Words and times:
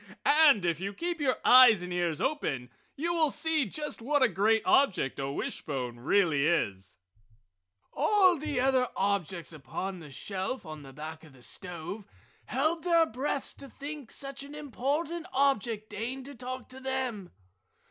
And 0.25 0.65
if 0.65 0.79
you 0.79 0.95
keep 0.95 1.21
your 1.21 1.37
eyes 1.45 1.83
and 1.83 1.93
ears 1.93 2.19
open 2.19 2.71
you 2.95 3.13
will 3.13 3.29
see 3.29 3.67
just 3.67 4.01
what 4.01 4.23
a 4.23 4.27
great 4.27 4.63
object 4.65 5.19
a 5.19 5.31
wishbone 5.31 5.99
really 5.99 6.47
is!" 6.47 6.97
All 7.93 8.35
the 8.35 8.59
other 8.59 8.87
objects 8.97 9.53
upon 9.53 9.99
the 9.99 10.09
shelf 10.09 10.65
on 10.65 10.81
the 10.81 10.91
back 10.91 11.23
of 11.23 11.33
the 11.33 11.43
stove 11.43 12.05
held 12.47 12.83
their 12.83 13.05
breaths 13.05 13.53
to 13.53 13.69
think 13.69 14.09
such 14.09 14.41
an 14.41 14.55
important 14.55 15.27
object 15.33 15.91
deigned 15.91 16.25
to 16.25 16.33
talk 16.33 16.67
to 16.69 16.79
them. 16.79 17.29